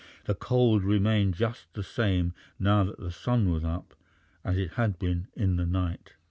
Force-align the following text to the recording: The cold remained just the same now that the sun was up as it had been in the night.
The 0.25 0.33
cold 0.33 0.83
remained 0.83 1.35
just 1.35 1.71
the 1.75 1.83
same 1.83 2.33
now 2.57 2.83
that 2.85 2.97
the 2.97 3.11
sun 3.11 3.51
was 3.51 3.63
up 3.63 3.93
as 4.43 4.57
it 4.57 4.71
had 4.71 4.97
been 4.97 5.27
in 5.35 5.57
the 5.57 5.65
night. 5.67 6.13